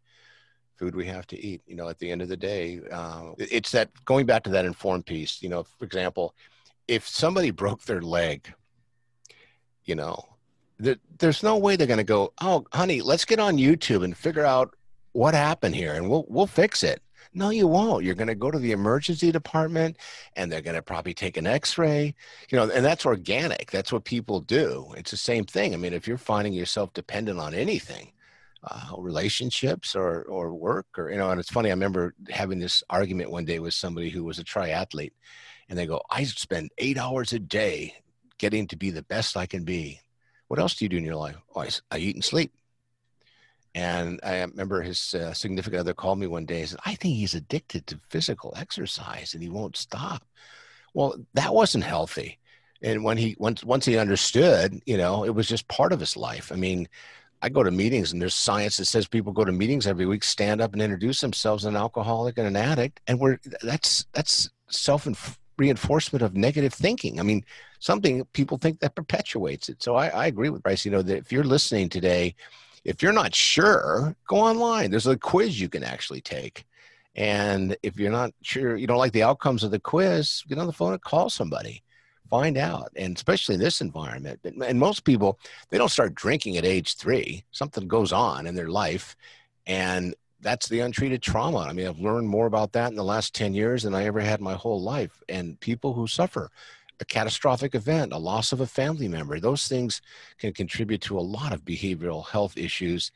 [0.76, 3.70] food we have to eat you know at the end of the day uh, it's
[3.70, 6.34] that going back to that informed piece you know for example
[6.88, 8.52] if somebody broke their leg
[9.84, 10.32] you know
[11.18, 14.44] there's no way they're going to go, oh, honey, let's get on YouTube and figure
[14.44, 14.74] out
[15.12, 17.02] what happened here, and we'll we'll fix it.
[17.34, 18.04] No, you won't.
[18.04, 19.96] You're going to go to the emergency department,
[20.36, 22.14] and they're going to probably take an X-ray.
[22.50, 23.70] You know, and that's organic.
[23.70, 24.92] That's what people do.
[24.96, 25.72] It's the same thing.
[25.72, 28.12] I mean, if you're finding yourself dependent on anything,
[28.64, 31.70] uh, relationships or or work, or you know, and it's funny.
[31.70, 35.12] I remember having this argument one day with somebody who was a triathlete,
[35.68, 37.96] and they go, "I spend eight hours a day
[38.38, 40.00] getting to be the best I can be."
[40.52, 41.36] what else do you do in your life?
[41.54, 42.52] Oh, I, I eat and sleep.
[43.74, 47.16] And I remember his uh, significant other called me one day and said, I think
[47.16, 50.22] he's addicted to physical exercise and he won't stop.
[50.94, 52.38] Well, that wasn't healthy.
[52.82, 56.16] And when he once once he understood, you know, it was just part of his
[56.16, 56.50] life.
[56.52, 56.88] I mean,
[57.40, 60.24] I go to meetings and there's science that says people go to meetings every week,
[60.24, 64.50] stand up and introduce themselves as an alcoholic and an addict, and we're that's that's
[64.68, 65.06] self
[65.56, 67.20] reinforcement of negative thinking.
[67.20, 67.44] I mean,
[67.78, 69.82] something people think that perpetuates it.
[69.82, 70.84] So I, I agree with Bryce.
[70.84, 72.34] You know, that if you're listening today,
[72.84, 74.90] if you're not sure, go online.
[74.90, 76.64] There's a quiz you can actually take.
[77.14, 80.66] And if you're not sure, you don't like the outcomes of the quiz, get on
[80.66, 81.82] the phone and call somebody.
[82.30, 82.90] Find out.
[82.96, 84.40] And especially in this environment.
[84.44, 87.44] And most people, they don't start drinking at age three.
[87.50, 89.16] Something goes on in their life.
[89.66, 91.58] And that's the untreated trauma.
[91.58, 94.20] I mean, I've learned more about that in the last 10 years than I ever
[94.20, 95.22] had my whole life.
[95.28, 96.50] And people who suffer
[97.00, 100.02] a catastrophic event, a loss of a family member, those things
[100.38, 103.10] can contribute to a lot of behavioral health issues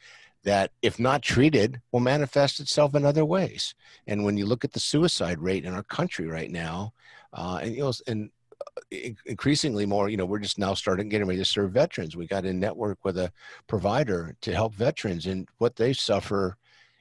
[0.45, 3.75] that, if not treated, will manifest itself in other ways.
[4.07, 6.93] And when you look at the suicide rate in our country right now,
[7.33, 11.27] uh, and you know, and uh, increasingly more, you know, we're just now starting getting
[11.27, 12.17] ready to serve veterans.
[12.17, 13.33] We got in network with a
[13.67, 16.57] provider to help veterans and what they suffer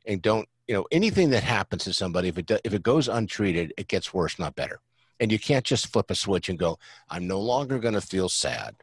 [0.08, 3.08] and don't you know, anything that happens to somebody, if it, do, if it goes
[3.08, 4.80] untreated, it gets worse, not better.
[5.20, 6.78] And you can't just flip a switch and go,
[7.10, 8.76] I'm no longer going to feel sad.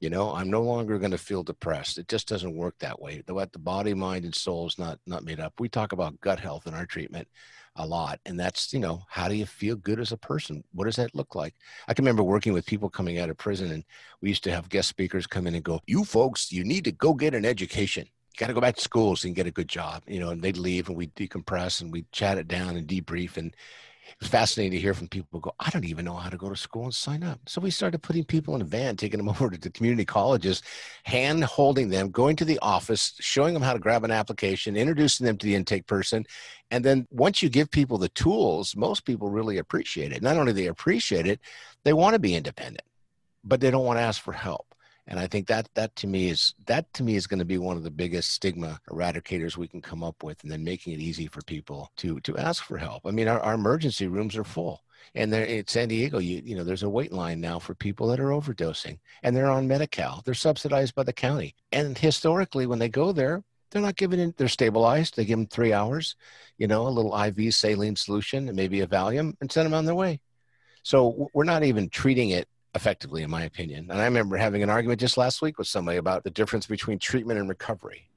[0.00, 1.96] You know, I'm no longer going to feel depressed.
[1.96, 3.22] It just doesn't work that way.
[3.24, 5.54] The, the body, mind, and soul is not not made up.
[5.58, 7.28] We talk about gut health in our treatment
[7.76, 10.62] a lot, and that's you know, how do you feel good as a person?
[10.72, 11.54] What does that look like?
[11.88, 13.84] I can remember working with people coming out of prison, and
[14.20, 16.92] we used to have guest speakers come in and go, "You folks, you need to
[16.92, 19.48] go get an education." You got to go back to school so you can get
[19.48, 20.28] a good job, you know.
[20.28, 23.54] And they'd leave, and we decompress and we chat it down and debrief, and
[24.08, 26.48] it was fascinating to hear from people go, I don't even know how to go
[26.48, 27.40] to school and sign up.
[27.46, 30.62] So we started putting people in a van, taking them over to the community colleges,
[31.04, 35.26] hand holding them, going to the office, showing them how to grab an application, introducing
[35.26, 36.24] them to the intake person.
[36.70, 40.22] And then once you give people the tools, most people really appreciate it.
[40.22, 41.40] Not only they appreciate it,
[41.84, 42.86] they want to be independent,
[43.44, 44.65] but they don't want to ask for help
[45.08, 47.58] and i think that that to me is that to me is going to be
[47.58, 51.00] one of the biggest stigma eradicators we can come up with and then making it
[51.00, 53.02] easy for people to to ask for help.
[53.06, 54.82] I mean our, our emergency rooms are full.
[55.14, 58.08] And there in san diego you you know there's a wait line now for people
[58.08, 60.22] that are overdosing and they're on medi-cal.
[60.24, 61.54] They're subsidized by the county.
[61.72, 65.16] And historically when they go there they're not given in they're stabilized.
[65.16, 66.16] They give them three hours
[66.58, 69.84] you know a little iv saline solution and maybe a valium and send them on
[69.84, 70.20] their way.
[70.82, 73.90] So we're not even treating it effectively, in my opinion.
[73.90, 76.98] And I remember having an argument just last week with somebody about the difference between
[76.98, 78.08] treatment and recovery.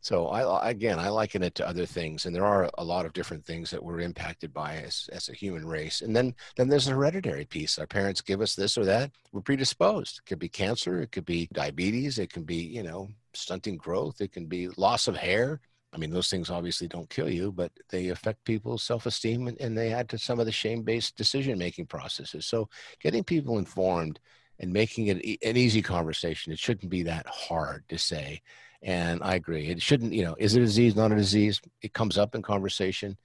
[0.00, 3.12] So I again, I liken it to other things, and there are a lot of
[3.12, 6.02] different things that we're impacted by as, as a human race.
[6.02, 7.78] And then then there's a hereditary piece.
[7.78, 9.10] Our parents give us this or that.
[9.32, 10.18] We're predisposed.
[10.18, 11.02] It could be cancer.
[11.02, 12.18] It could be diabetes.
[12.18, 14.20] It can be you know stunting growth.
[14.20, 15.60] It can be loss of hair.
[15.92, 19.58] I mean, those things obviously don't kill you, but they affect people's self esteem and,
[19.60, 22.46] and, they add to some of the shame based decision making processes.
[22.46, 22.68] So,
[23.00, 24.20] getting people informed
[24.58, 28.42] and making it an easy conversation, it shouldn't be that hard to say.
[28.82, 29.66] And I agree.
[29.68, 31.60] It shouldn't, you know, is it a disease, not a disease?
[31.82, 33.16] It comes up in conversation.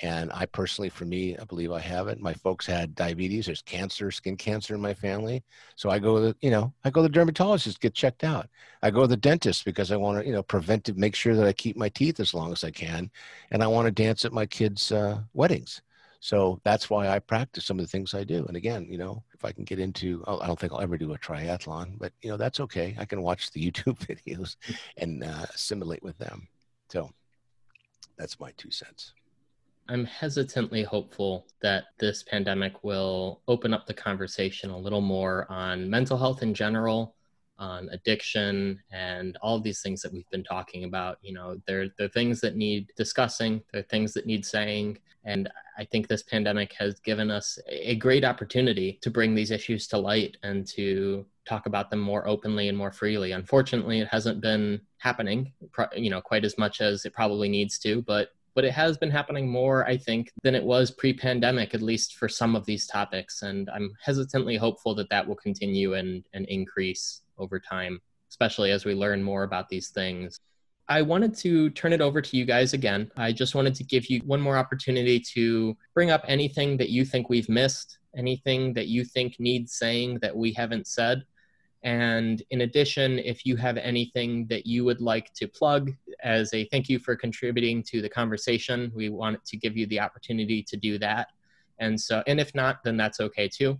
[0.00, 2.20] And I personally, for me, I believe I have it.
[2.20, 3.46] My folks had diabetes.
[3.46, 5.42] There's cancer, skin cancer in my family.
[5.74, 8.48] So I go to, the, you know, I go to the dermatologist, get checked out.
[8.82, 11.34] I go to the dentist because I want to, you know, prevent it, make sure
[11.34, 13.10] that I keep my teeth as long as I can.
[13.50, 15.80] And I want to dance at my kids' uh, weddings.
[16.20, 18.44] So that's why I practice some of the things I do.
[18.46, 21.12] And again, you know, if I can get into, I don't think I'll ever do
[21.12, 22.96] a triathlon, but you know, that's okay.
[22.98, 24.56] I can watch the YouTube videos
[24.96, 26.48] and uh, assimilate with them.
[26.88, 27.10] So
[28.18, 29.14] that's my two cents.
[29.88, 35.88] I'm hesitantly hopeful that this pandemic will open up the conversation a little more on
[35.88, 37.14] mental health in general,
[37.58, 41.18] on addiction, and all of these things that we've been talking about.
[41.22, 44.98] You know, they're, they're things that need discussing, they're things that need saying.
[45.24, 49.86] And I think this pandemic has given us a great opportunity to bring these issues
[49.88, 53.32] to light and to talk about them more openly and more freely.
[53.32, 55.52] Unfortunately, it hasn't been happening,
[55.96, 59.10] you know, quite as much as it probably needs to, but but it has been
[59.10, 62.86] happening more, I think, than it was pre pandemic, at least for some of these
[62.86, 63.42] topics.
[63.42, 68.86] And I'm hesitantly hopeful that that will continue and, and increase over time, especially as
[68.86, 70.40] we learn more about these things.
[70.88, 73.10] I wanted to turn it over to you guys again.
[73.16, 77.04] I just wanted to give you one more opportunity to bring up anything that you
[77.04, 81.24] think we've missed, anything that you think needs saying that we haven't said.
[81.82, 86.64] And in addition, if you have anything that you would like to plug as a
[86.66, 90.76] thank you for contributing to the conversation, we want to give you the opportunity to
[90.76, 91.28] do that.
[91.78, 93.78] And so, and if not, then that's okay too.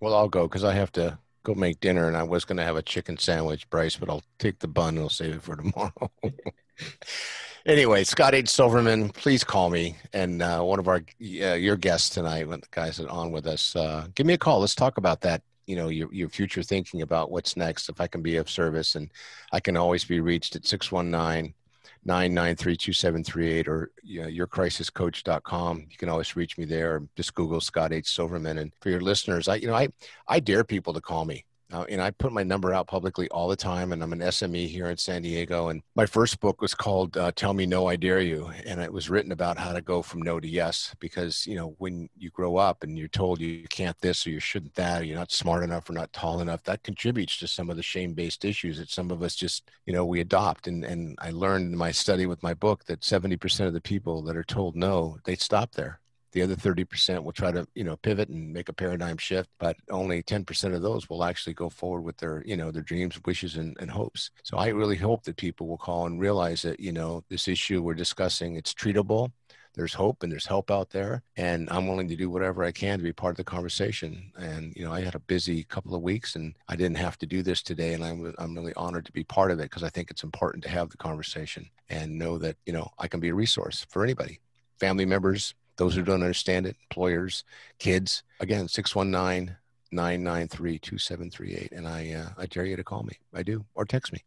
[0.00, 2.64] Well, I'll go because I have to go make dinner and I was going to
[2.64, 5.56] have a chicken sandwich, Bryce, but I'll take the bun and I'll save it for
[5.56, 6.10] tomorrow.
[7.66, 8.48] anyway, Scott H.
[8.48, 9.96] Silverman, please call me.
[10.12, 13.46] And uh, one of our, uh, your guests tonight, when the guys are on with
[13.46, 14.60] us, uh, give me a call.
[14.60, 18.06] Let's talk about that you know your, your future thinking about what's next if i
[18.06, 19.10] can be of service and
[19.52, 21.54] i can always be reached at 619
[22.04, 25.86] 993 2738 or you know, yourcrisiscoach.com.
[25.90, 27.02] You can always reach me there.
[27.16, 28.08] Just Google Scott H.
[28.08, 28.58] Silverman.
[28.58, 29.88] And for your listeners, I, you know, I,
[30.26, 31.44] I dare people to call me.
[31.70, 34.68] Uh, and I put my number out publicly all the time, and I'm an SME
[34.68, 35.68] here in San Diego.
[35.68, 38.92] And my first book was called uh, "Tell Me No, I Dare You," and it
[38.92, 40.94] was written about how to go from no to yes.
[40.98, 44.40] Because you know, when you grow up and you're told you can't this or you
[44.40, 47.68] shouldn't that, or you're not smart enough or not tall enough, that contributes to some
[47.68, 50.68] of the shame-based issues that some of us just you know we adopt.
[50.68, 54.22] And and I learned in my study with my book that 70% of the people
[54.22, 56.00] that are told no, they stop there
[56.32, 59.76] the other 30% will try to, you know, pivot and make a paradigm shift, but
[59.90, 63.56] only 10% of those will actually go forward with their, you know, their dreams, wishes,
[63.56, 64.30] and, and hopes.
[64.42, 67.82] So I really hope that people will call and realize that, you know, this issue
[67.82, 69.32] we're discussing, it's treatable.
[69.74, 71.22] there's hope and there's help out there.
[71.36, 74.32] And I'm willing to do whatever I can to be part of the conversation.
[74.36, 77.26] And, you know, I had a busy couple of weeks and I didn't have to
[77.26, 77.94] do this today.
[77.94, 80.64] And I'm, I'm really honored to be part of it because I think it's important
[80.64, 84.02] to have the conversation and know that, you know, I can be a resource for
[84.02, 84.40] anybody,
[84.80, 87.44] family members, those who don't understand it, employers,
[87.78, 88.22] kids.
[88.40, 89.56] Again, 619
[89.90, 91.72] 993 2738.
[91.72, 93.18] And I, uh, I dare you to call me.
[93.32, 94.22] I do, or text me.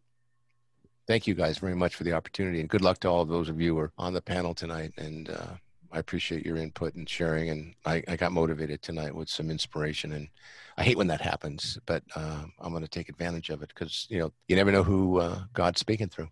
[1.07, 3.49] Thank you guys very much for the opportunity and good luck to all of those
[3.49, 4.93] of you who are on the panel tonight.
[4.97, 5.53] And uh,
[5.91, 7.49] I appreciate your input and sharing.
[7.49, 10.13] And I, I, got motivated tonight with some inspiration.
[10.13, 10.29] And
[10.77, 14.07] I hate when that happens, but uh, I'm going to take advantage of it because,
[14.09, 16.29] you know, you never know who uh, God's speaking through.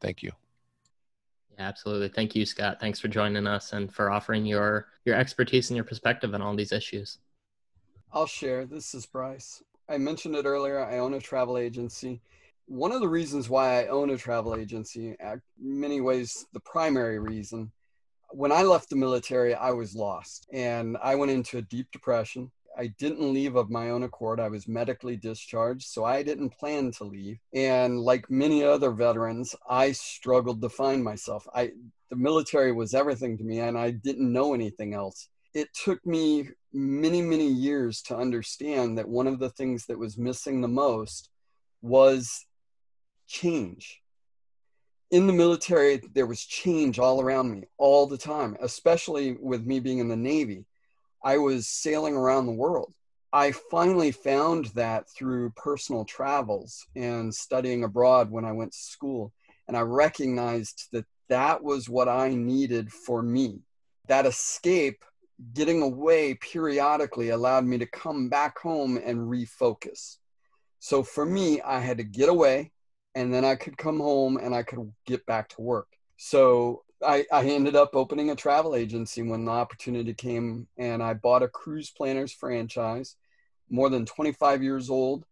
[0.00, 0.32] Thank you.
[1.58, 2.08] Absolutely.
[2.08, 2.78] Thank you, Scott.
[2.80, 6.54] Thanks for joining us and for offering your your expertise and your perspective on all
[6.54, 7.18] these issues.
[8.12, 8.64] I'll share.
[8.64, 9.62] This is Bryce.
[9.88, 10.84] I mentioned it earlier.
[10.84, 12.20] I own a travel agency.
[12.66, 17.18] One of the reasons why I own a travel agency, in many ways, the primary
[17.18, 17.72] reason,
[18.30, 22.50] when I left the military, I was lost and I went into a deep depression.
[22.78, 24.38] I didn't leave of my own accord.
[24.38, 27.38] I was medically discharged, so I didn't plan to leave.
[27.52, 31.46] And like many other veterans, I struggled to find myself.
[31.52, 31.72] I
[32.10, 35.28] the military was everything to me and I didn't know anything else.
[35.54, 40.16] It took me many, many years to understand that one of the things that was
[40.16, 41.30] missing the most
[41.82, 42.46] was
[43.26, 44.00] change.
[45.10, 49.80] In the military, there was change all around me all the time, especially with me
[49.80, 50.64] being in the Navy.
[51.22, 52.92] I was sailing around the world.
[53.32, 59.32] I finally found that through personal travels and studying abroad when I went to school.
[59.66, 63.60] And I recognized that that was what I needed for me.
[64.06, 65.04] That escape,
[65.52, 70.16] getting away periodically, allowed me to come back home and refocus.
[70.78, 72.72] So for me, I had to get away
[73.14, 75.88] and then I could come home and I could get back to work.
[76.16, 81.14] So I, I ended up opening a travel agency when the opportunity came, and I
[81.14, 83.16] bought a cruise planners franchise,
[83.70, 85.24] more than 25 years old,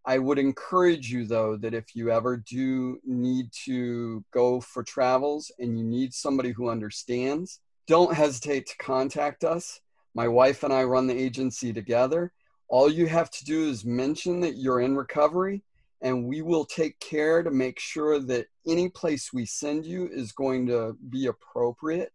[0.07, 5.51] I would encourage you, though, that if you ever do need to go for travels
[5.59, 9.81] and you need somebody who understands, don't hesitate to contact us.
[10.15, 12.33] My wife and I run the agency together.
[12.69, 15.63] All you have to do is mention that you're in recovery,
[16.03, 20.33] and we will take care to make sure that any place we send you is
[20.33, 22.13] going to be appropriate.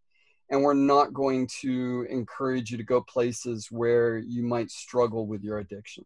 [0.52, 5.44] And we're not going to encourage you to go places where you might struggle with
[5.44, 6.06] your addiction.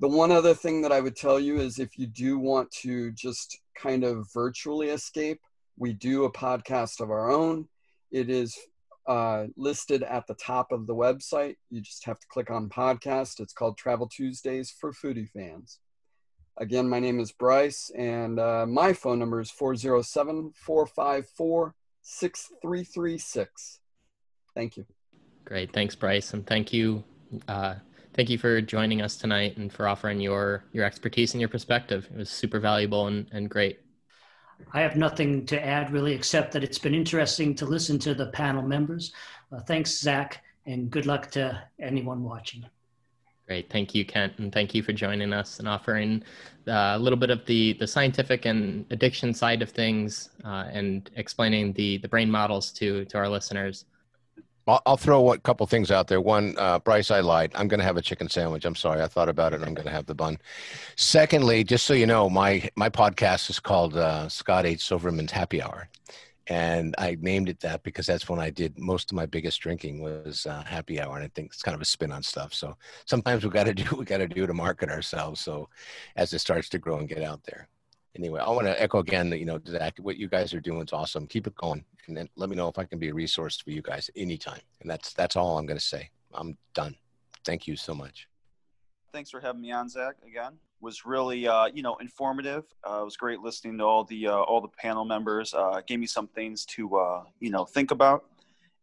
[0.00, 3.12] The one other thing that I would tell you is if you do want to
[3.12, 5.40] just kind of virtually escape,
[5.76, 7.68] we do a podcast of our own.
[8.10, 8.56] It is
[9.06, 11.56] uh, listed at the top of the website.
[11.70, 13.40] You just have to click on podcast.
[13.40, 15.78] It's called Travel Tuesdays for Foodie Fans.
[16.56, 23.78] Again, my name is Bryce, and uh, my phone number is 407 454 6336.
[24.54, 24.86] Thank you.
[25.44, 25.72] Great.
[25.72, 26.32] Thanks, Bryce.
[26.32, 27.02] And thank you,
[27.48, 27.74] uh,
[28.14, 32.08] thank you for joining us tonight and for offering your your expertise and your perspective.
[32.12, 33.80] It was super valuable and, and great.
[34.72, 38.26] I have nothing to add really, except that it's been interesting to listen to the
[38.28, 39.12] panel members.
[39.52, 42.64] Uh, thanks, Zach, and good luck to anyone watching.
[43.46, 46.22] Great, thank you, Kent, and thank you for joining us and offering
[46.66, 51.10] uh, a little bit of the the scientific and addiction side of things, uh, and
[51.16, 53.84] explaining the the brain models to to our listeners.
[54.66, 56.20] I'll, throw a couple things out there.
[56.20, 57.52] One, uh, Bryce, I lied.
[57.54, 58.64] I'm going to have a chicken sandwich.
[58.64, 59.02] I'm sorry.
[59.02, 59.62] I thought about it.
[59.62, 60.38] I'm going to have the bun.
[60.96, 64.86] Secondly, just so you know, my my podcast is called uh, Scott H.
[64.86, 65.88] Silverman's Happy Hour,
[66.46, 70.00] and I named it that because that's when I did most of my biggest drinking
[70.00, 72.54] was uh, happy hour, and I think it's kind of a spin on stuff.
[72.54, 75.40] So sometimes we got to do we got to do to market ourselves.
[75.40, 75.68] So
[76.16, 77.68] as it starts to grow and get out there.
[78.16, 80.82] Anyway, I want to echo again that you know Zach, what you guys are doing
[80.82, 81.26] is awesome.
[81.26, 83.70] Keep it going and then let me know if I can be a resource for
[83.70, 84.60] you guys anytime.
[84.80, 86.10] And that's that's all I'm going to say.
[86.32, 86.96] I'm done.
[87.44, 88.28] Thank you so much.
[89.12, 90.16] Thanks for having me on, Zach.
[90.26, 92.64] Again, was really uh, you know informative.
[92.88, 95.54] Uh, it was great listening to all the uh, all the panel members.
[95.54, 98.24] Uh, gave me some things to uh, you know think about,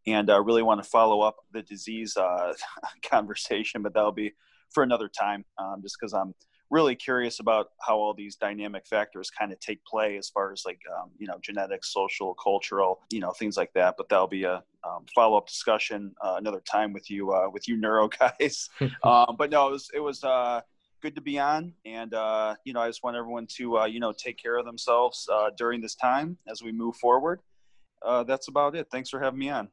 [0.07, 2.53] and I really want to follow up the disease uh,
[3.03, 4.33] conversation, but that'll be
[4.69, 5.43] for another time.
[5.57, 6.33] Um, just because I'm
[6.71, 10.63] really curious about how all these dynamic factors kind of take play as far as
[10.65, 14.45] like um, you know genetics social cultural you know things like that but that'll be
[14.45, 18.69] a um, follow-up discussion uh, another time with you uh, with you neuro guys
[19.03, 20.61] um, but no it was it was uh,
[21.01, 21.73] good to be on.
[21.85, 24.65] And, uh, you know, I just want everyone to, uh, you know, take care of
[24.65, 27.41] themselves uh, during this time as we move forward.
[28.05, 28.87] Uh, that's about it.
[28.91, 29.69] Thanks for having me on.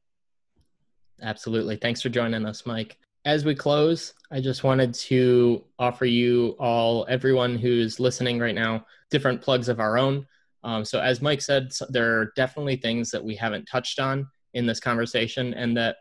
[1.23, 1.77] Absolutely.
[1.77, 2.99] Thanks for joining us, Mike.
[3.25, 8.87] As we close, I just wanted to offer you all, everyone who's listening right now,
[9.11, 10.27] different plugs of our own.
[10.65, 14.67] Um, so, as Mike said, there are definitely things that we haven't touched on in
[14.67, 15.97] this conversation and that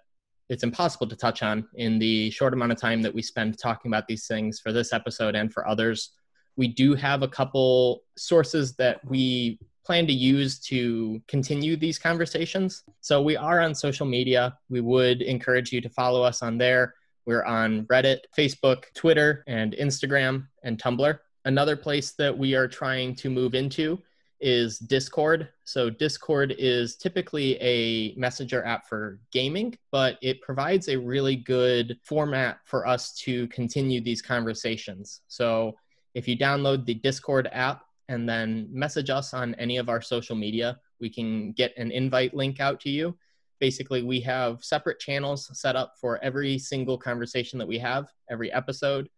[0.49, 3.89] it's impossible to touch on in the short amount of time that we spend talking
[3.89, 6.11] about these things for this episode and for others.
[6.55, 12.83] We do have a couple sources that we plan to use to continue these conversations.
[13.01, 14.57] So we are on social media.
[14.69, 16.93] We would encourage you to follow us on there.
[17.27, 21.19] We're on Reddit, Facebook, Twitter, and Instagram and Tumblr.
[21.43, 23.99] Another place that we are trying to move into
[24.39, 25.49] is Discord.
[25.65, 31.97] So, Discord is typically a messenger app for gaming, but it provides a really good
[32.01, 35.19] format for us to continue these conversations.
[35.27, 35.75] So,
[36.13, 40.37] if you download the Discord app and then message us on any of our social
[40.37, 43.17] media, we can get an invite link out to you.
[43.59, 48.51] Basically, we have separate channels set up for every single conversation that we have, every
[48.51, 49.09] episode.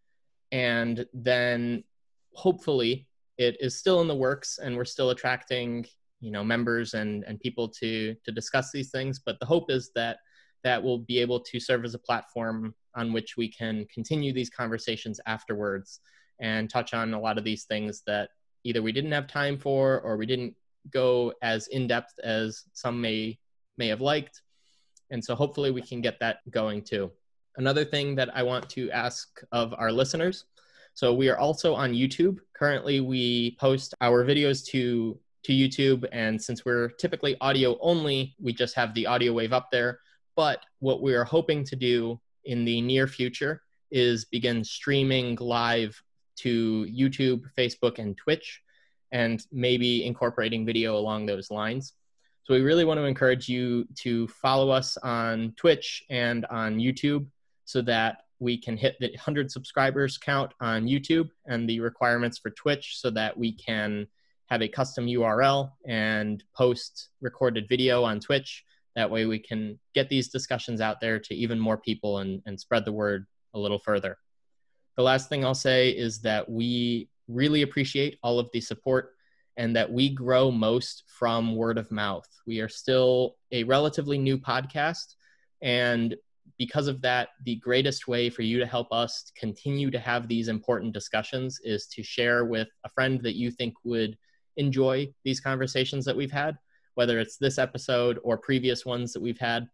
[0.51, 1.83] And then
[2.33, 5.85] hopefully it is still in the works and we're still attracting
[6.19, 9.91] you know members and and people to to discuss these things but the hope is
[9.95, 10.17] that
[10.63, 14.49] that will be able to serve as a platform on which we can continue these
[14.49, 16.01] conversations afterwards
[16.39, 18.29] and touch on a lot of these things that
[18.63, 20.53] either we didn't have time for or we didn't
[20.91, 23.37] go as in depth as some may
[23.79, 24.41] may have liked
[25.09, 27.09] and so hopefully we can get that going too
[27.57, 30.45] another thing that i want to ask of our listeners
[30.99, 32.39] so we are also on YouTube.
[32.53, 38.51] Currently, we post our videos to to YouTube, and since we're typically audio only, we
[38.51, 40.01] just have the audio wave up there.
[40.35, 43.61] But what we are hoping to do in the near future
[43.91, 46.03] is begin streaming live
[46.39, 48.61] to YouTube, Facebook, and Twitch,
[49.13, 51.93] and maybe incorporating video along those lines.
[52.43, 57.27] So we really want to encourage you to follow us on Twitch and on YouTube
[57.65, 62.49] so that we can hit the 100 subscribers count on YouTube and the requirements for
[62.49, 64.07] Twitch so that we can
[64.47, 68.63] have a custom URL and post recorded video on Twitch.
[68.95, 72.59] That way, we can get these discussions out there to even more people and, and
[72.59, 74.17] spread the word a little further.
[74.97, 79.11] The last thing I'll say is that we really appreciate all of the support
[79.59, 82.25] and that we grow most from word of mouth.
[82.47, 85.15] We are still a relatively new podcast,
[85.61, 86.15] and
[86.57, 90.47] because of that, the greatest way for you to help us continue to have these
[90.47, 94.17] important discussions is to share with a friend that you think would
[94.55, 96.57] enjoy these conversations that we've had,
[96.95, 99.67] whether it's this episode or previous ones that we've had.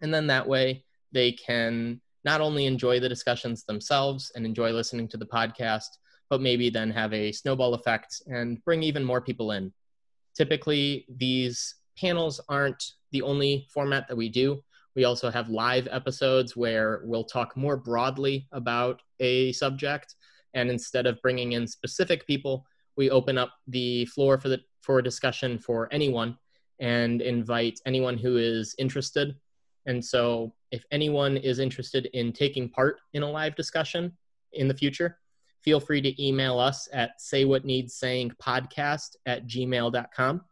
[0.00, 5.08] And then that way, they can not only enjoy the discussions themselves and enjoy listening
[5.08, 5.88] to the podcast,
[6.32, 9.70] but maybe then have a snowball effect and bring even more people in.
[10.34, 14.58] Typically, these panels aren't the only format that we do.
[14.96, 20.14] We also have live episodes where we'll talk more broadly about a subject.
[20.54, 22.64] And instead of bringing in specific people,
[22.96, 26.38] we open up the floor for the for a discussion for anyone
[26.80, 29.36] and invite anyone who is interested.
[29.84, 34.16] And so if anyone is interested in taking part in a live discussion
[34.54, 35.18] in the future,
[35.62, 40.42] feel free to email us at say what needs saying podcast at gmail.com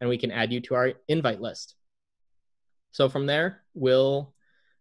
[0.00, 1.74] and we can add you to our invite list.
[2.92, 4.32] So from there, we'll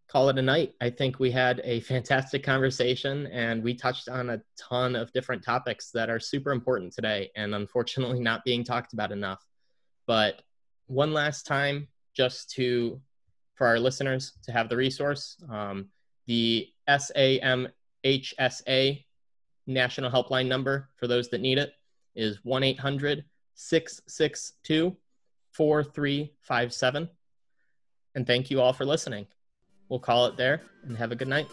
[0.07, 0.73] call it a night.
[0.79, 5.43] I think we had a fantastic conversation and we touched on a ton of different
[5.43, 9.43] topics that are super important today and unfortunately not being talked about enough.
[10.05, 10.41] But
[10.87, 13.01] one last time, just to
[13.55, 15.89] for our listeners to have the resource, um,
[16.27, 17.73] the SAMHSA
[19.67, 21.73] national helpline number for those that need it
[22.15, 24.95] is 1 800 662
[25.51, 27.09] 4357.
[28.15, 29.27] And thank you all for listening.
[29.89, 31.47] We'll call it there and have a good night.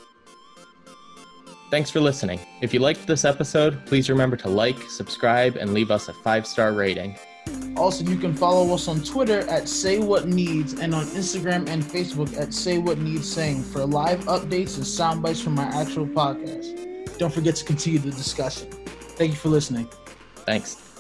[1.71, 2.41] Thanks for listening.
[2.61, 6.47] If you liked this episode, please remember to like, subscribe, and leave us a five
[6.47, 7.17] star rating.
[7.77, 11.83] Also, you can follow us on Twitter at Say What Needs and on Instagram and
[11.83, 16.07] Facebook at Say What Needs Saying for live updates and sound bites from our actual
[16.07, 16.94] podcast.
[17.19, 18.69] Don't forget to continue the discussion.
[19.17, 19.89] Thank you for listening.
[20.47, 20.94] Thanks.